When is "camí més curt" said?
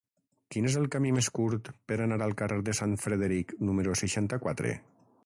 0.95-1.69